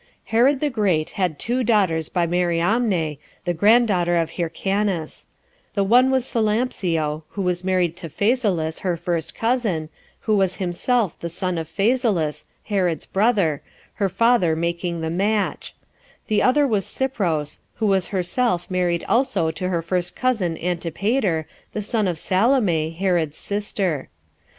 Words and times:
4. 0.27 0.31
Herod 0.39 0.61
the 0.61 0.71
Great 0.71 1.11
had 1.11 1.37
two 1.37 1.63
daughters 1.63 2.09
by 2.09 2.25
Mariamne, 2.25 3.17
the 3.45 3.53
[grand] 3.53 3.87
daughter 3.87 4.15
of 4.15 4.31
Hyrcanus; 4.31 5.27
the 5.75 5.83
one 5.83 6.09
was 6.09 6.25
Salampsio, 6.25 7.21
who 7.29 7.43
was 7.43 7.63
married 7.63 7.95
to 7.97 8.09
Phasaelus, 8.09 8.79
her 8.79 8.97
first 8.97 9.35
cousin, 9.35 9.89
who 10.21 10.35
was 10.35 10.55
himself 10.55 11.19
the 11.19 11.29
son 11.29 11.59
of 11.59 11.67
Phasaelus, 11.69 12.45
Herod's 12.63 13.05
brother, 13.05 13.61
her 14.01 14.09
father 14.09 14.55
making 14.55 15.01
the 15.01 15.11
match; 15.11 15.75
the 16.25 16.41
other 16.41 16.65
was 16.65 16.83
Cypros, 16.83 17.59
who 17.75 17.85
was 17.85 18.07
herself 18.07 18.71
married 18.71 19.05
also 19.07 19.51
to 19.51 19.69
her 19.69 19.83
first 19.83 20.15
cousin 20.15 20.57
Antipater, 20.57 21.47
the 21.73 21.83
son 21.83 22.07
of 22.07 22.17
Salome, 22.17 22.89
Herod's 22.89 23.37
sister. 23.37 24.09